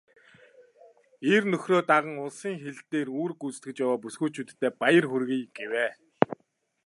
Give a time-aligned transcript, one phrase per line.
[1.33, 5.73] "Эр нөхрөө даган улсын хил дээр үүрэг гүйцэтгэж яваа бүсгүйчүүддээ баяр хүргэе" гэв.